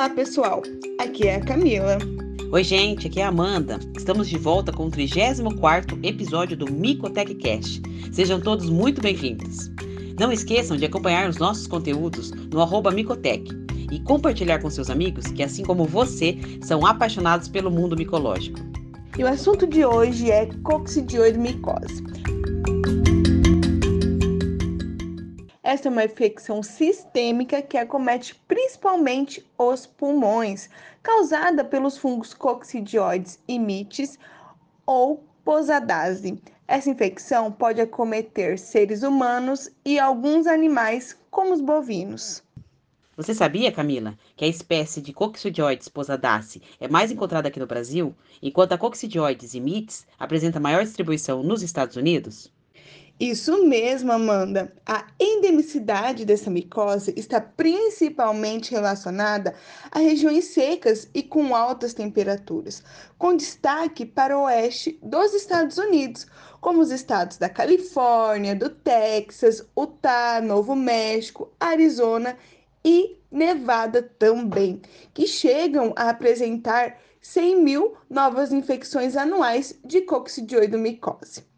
[0.00, 0.62] Olá, pessoal.
[0.98, 1.98] Aqui é a Camila.
[2.50, 3.78] Oi, gente, aqui é a Amanda.
[3.94, 7.82] Estamos de volta com o 34 episódio do Micotech Cast.
[8.10, 9.70] Sejam todos muito bem-vindos.
[10.18, 13.44] Não esqueçam de acompanhar os nossos conteúdos no arroba Micotech
[13.92, 18.58] e compartilhar com seus amigos que, assim como você, são apaixonados pelo mundo micológico.
[19.18, 22.02] E o assunto de hoje é coccidioidomicose.
[25.70, 30.68] Esta é uma infecção sistêmica que acomete principalmente os pulmões,
[31.00, 34.18] causada pelos fungos coccidioides e mites
[34.84, 36.42] ou posadase.
[36.66, 42.42] Essa infecção pode acometer seres humanos e alguns animais, como os bovinos.
[43.16, 48.12] Você sabia, Camila, que a espécie de Coccidioides posadace é mais encontrada aqui no Brasil,
[48.42, 52.50] enquanto a Coccidioides e mites apresenta maior distribuição nos Estados Unidos?
[53.20, 54.72] Isso mesmo, Amanda.
[54.86, 59.54] A endemicidade dessa micose está principalmente relacionada
[59.90, 62.82] a regiões secas e com altas temperaturas,
[63.18, 66.26] com destaque para o oeste dos Estados Unidos,
[66.62, 72.38] como os estados da Califórnia, do Texas, Utah, Novo México, Arizona
[72.82, 74.80] e Nevada também,
[75.12, 81.49] que chegam a apresentar 100 mil novas infecções anuais de coccidioidomicose.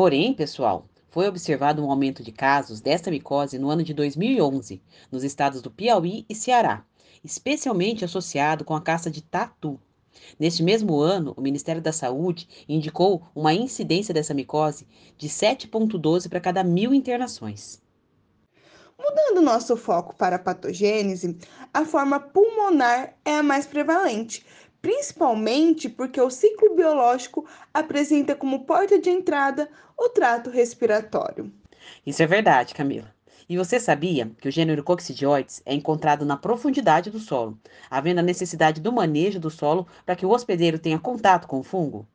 [0.00, 5.22] Porém, pessoal, foi observado um aumento de casos desta micose no ano de 2011, nos
[5.22, 6.86] estados do Piauí e Ceará,
[7.22, 9.78] especialmente associado com a caça de tatu.
[10.38, 16.40] Neste mesmo ano, o Ministério da Saúde indicou uma incidência dessa micose de 7,12 para
[16.40, 17.82] cada mil internações.
[18.98, 21.36] Mudando nosso foco para a patogênese,
[21.74, 24.46] a forma pulmonar é a mais prevalente,
[24.80, 31.52] principalmente porque o ciclo biológico apresenta como porta de entrada o trato respiratório.
[32.04, 33.14] Isso é verdade, Camila.
[33.48, 37.58] E você sabia que o gênero Coccidioides é encontrado na profundidade do solo,
[37.90, 41.64] havendo a necessidade do manejo do solo para que o hospedeiro tenha contato com o
[41.64, 42.06] fungo?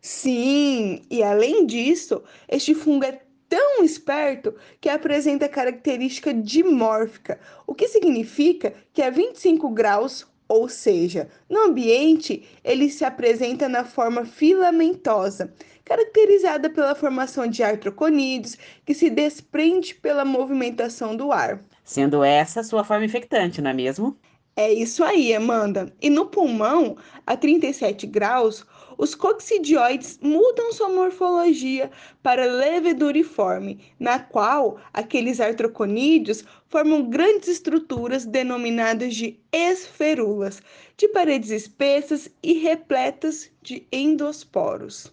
[0.00, 7.88] Sim, e além disso, este fungo é tão esperto que apresenta característica dimórfica, o que
[7.88, 15.54] significa que a 25 graus ou seja, no ambiente ele se apresenta na forma filamentosa,
[15.84, 21.60] caracterizada pela formação de artroconídeos que se desprende pela movimentação do ar.
[21.84, 24.18] Sendo essa sua forma infectante, não é mesmo?
[24.56, 25.94] É isso aí, Amanda.
[26.02, 28.66] E no pulmão, a 37 graus,
[29.00, 31.90] os coccidioides mudam sua morfologia
[32.22, 40.60] para leveduriforme, na qual aqueles artroconídeos formam grandes estruturas denominadas de esferulas,
[40.98, 45.10] de paredes espessas e repletas de endosporos.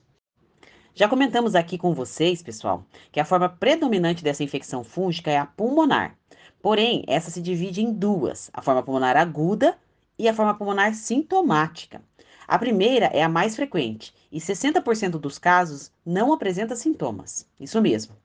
[0.94, 5.46] Já comentamos aqui com vocês, pessoal, que a forma predominante dessa infecção fúngica é a
[5.46, 6.18] pulmonar.
[6.62, 9.78] Porém, essa se divide em duas: a forma pulmonar aguda
[10.20, 12.02] e a forma pulmonar sintomática.
[12.48, 17.46] A primeira é a mais frequente e 60% dos casos não apresenta sintomas.
[17.60, 18.16] Isso mesmo.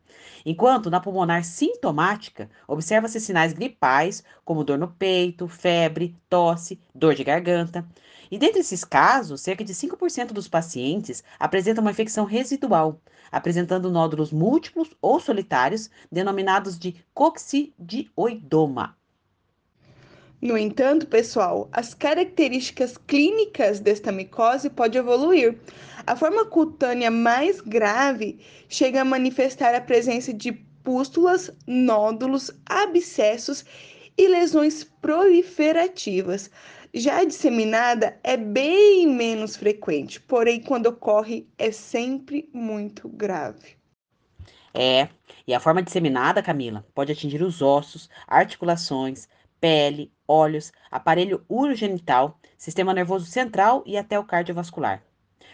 [0.47, 7.25] Enquanto na pulmonar sintomática, observa-se sinais gripais, como dor no peito, febre, tosse, dor de
[7.25, 7.85] garganta.
[8.31, 13.01] E dentre esses casos, cerca de 5% dos pacientes apresentam uma infecção residual,
[13.31, 18.97] apresentando nódulos múltiplos ou solitários, denominados de coccidioidoma.
[20.43, 25.57] No entanto, pessoal, as características clínicas desta micose podem evoluir.
[26.05, 30.51] A forma cutânea mais grave chega a manifestar a presença de
[30.83, 33.65] pústulas, nódulos, abscessos
[34.19, 36.51] e lesões proliferativas.
[36.93, 43.77] Já a disseminada é bem menos frequente, porém, quando ocorre, é sempre muito grave.
[44.75, 45.09] É,
[45.47, 49.29] e a forma disseminada, Camila, pode atingir os ossos, articulações,
[49.61, 55.03] pele, olhos, aparelho urogenital, sistema nervoso central e até o cardiovascular.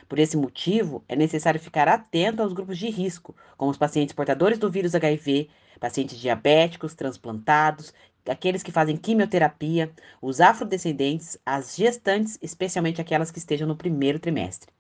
[0.08, 4.58] Por esse motivo, é necessário ficar atento aos grupos de risco, como os pacientes portadores
[4.58, 5.50] do vírus HIV,
[5.80, 7.92] pacientes diabéticos, transplantados,
[8.26, 9.92] aqueles que fazem quimioterapia,
[10.22, 14.70] os afrodescendentes, as gestantes, especialmente aquelas que estejam no primeiro trimestre.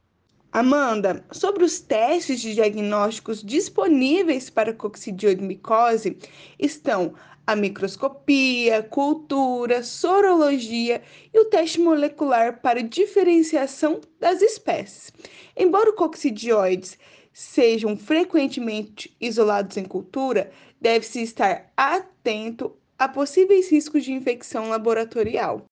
[0.50, 6.16] Amanda, sobre os testes de diagnósticos disponíveis para coccidioidomicose
[6.58, 7.14] estão
[7.46, 11.02] a microscopia, cultura, sorologia
[11.32, 15.12] e o teste molecular para diferenciação das espécies.
[15.54, 16.98] Embora coccidioides
[17.32, 25.64] sejam frequentemente isolados em cultura, deve-se estar atento a possíveis riscos de infecção laboratorial.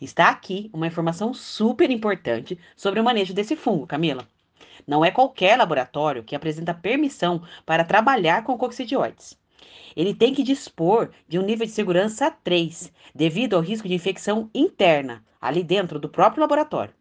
[0.00, 4.26] Está aqui uma informação super importante sobre o manejo desse fungo, Camila.
[4.86, 9.36] Não é qualquer laboratório que apresenta permissão para trabalhar com coccidioides.
[9.96, 14.50] Ele tem que dispor de um nível de segurança 3, devido ao risco de infecção
[14.54, 16.94] interna, ali dentro do próprio laboratório.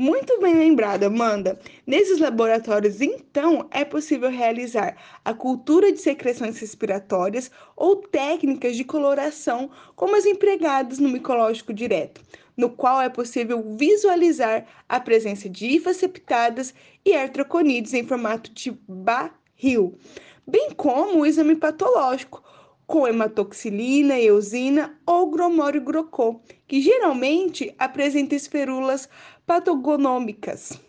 [0.00, 1.58] Muito bem lembrada, Amanda.
[1.84, 9.68] Nesses laboratórios, então, é possível realizar a cultura de secreções respiratórias ou técnicas de coloração,
[9.96, 12.20] como as empregadas no micológico direto,
[12.56, 16.72] no qual é possível visualizar a presença de hifas septadas
[17.04, 19.98] e artroconides em formato de barril,
[20.46, 22.40] bem como o exame patológico,
[22.88, 29.10] com hematoxilina, eosina ou gromório grocô, que geralmente apresenta esferulas
[29.46, 30.80] patogonômicas.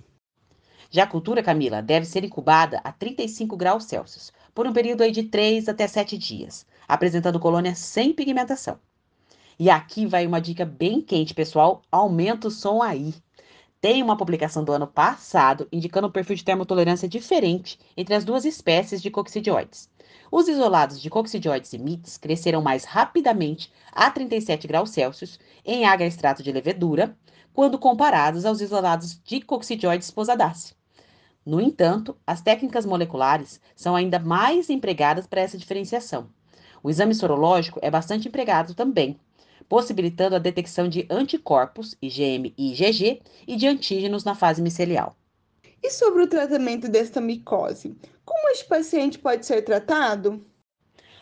[0.90, 5.12] Já a cultura, Camila, deve ser incubada a 35 graus Celsius, por um período aí
[5.12, 8.80] de 3 até 7 dias, apresentando colônia sem pigmentação.
[9.60, 11.81] E aqui vai uma dica bem quente, pessoal.
[11.92, 13.13] Aumenta o som aí.
[13.81, 18.44] Tem uma publicação do ano passado indicando um perfil de termotolerância diferente entre as duas
[18.44, 19.90] espécies de coccidioides.
[20.30, 26.06] Os isolados de coccidioides e mites cresceram mais rapidamente a 37 graus Celsius em agar
[26.06, 27.18] extrato de levedura,
[27.54, 30.75] quando comparados aos isolados de coccidioides posadaceae.
[31.46, 36.28] No entanto, as técnicas moleculares são ainda mais empregadas para essa diferenciação.
[36.84, 39.18] O exame sorológico é bastante empregado também,
[39.68, 45.16] possibilitando a detecção de anticorpos, IgM e IgG, e de antígenos na fase micelial.
[45.82, 47.96] E sobre o tratamento desta micose?
[48.26, 50.46] Como este paciente pode ser tratado?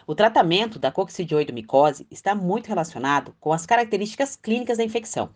[0.05, 5.29] O tratamento da coccidioidomicose está muito relacionado com as características clínicas da infecção.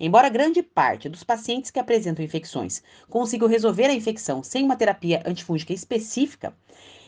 [0.00, 5.22] Embora grande parte dos pacientes que apresentam infecções consigam resolver a infecção sem uma terapia
[5.24, 6.56] antifúngica específica,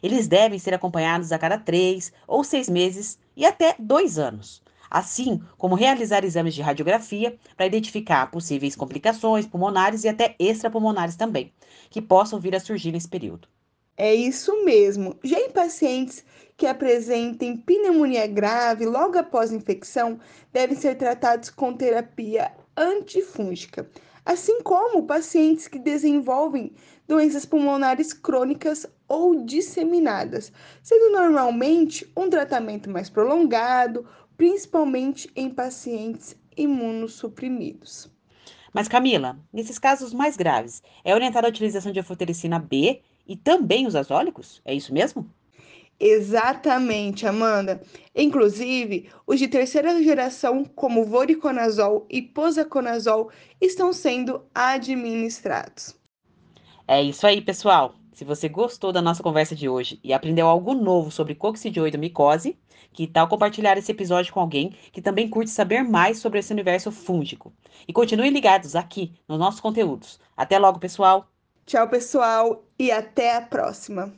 [0.02, 5.40] eles devem ser acompanhados a cada três ou seis meses e até dois anos, assim
[5.56, 11.52] como realizar exames de radiografia para identificar possíveis complicações pulmonares e até extrapulmonares também,
[11.90, 13.48] que possam vir a surgir nesse período.
[13.96, 15.16] É isso mesmo.
[15.24, 16.24] Já em pacientes
[16.56, 20.20] que apresentem pneumonia grave logo após a infecção,
[20.52, 23.90] devem ser tratados com terapia antifúngica,
[24.28, 26.70] assim como pacientes que desenvolvem
[27.08, 30.52] doenças pulmonares crônicas ou disseminadas,
[30.82, 38.12] sendo normalmente um tratamento mais prolongado, principalmente em pacientes imunossuprimidos.
[38.70, 43.86] Mas Camila, nesses casos mais graves, é orientada a utilização de anfotericina B e também
[43.86, 44.60] os azólicos?
[44.62, 45.26] É isso mesmo?
[46.00, 47.80] Exatamente, Amanda.
[48.14, 53.30] Inclusive, os de terceira geração, como voriconazol e posaconazol,
[53.60, 55.96] estão sendo administrados.
[56.86, 57.94] É isso aí, pessoal.
[58.12, 62.58] Se você gostou da nossa conversa de hoje e aprendeu algo novo sobre coccidioidomicose,
[62.92, 66.90] que tal compartilhar esse episódio com alguém que também curte saber mais sobre esse universo
[66.90, 67.52] fúngico?
[67.86, 70.18] E continuem ligados aqui nos nossos conteúdos.
[70.36, 71.28] Até logo, pessoal!
[71.64, 74.12] Tchau, pessoal, e até a próxima!